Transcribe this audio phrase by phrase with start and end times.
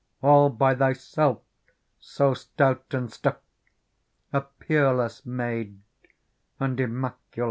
[0.23, 1.41] All by thyself
[1.99, 3.35] so stout and stiff,
[4.33, 5.79] A peerless maid
[6.59, 7.39] and immaculate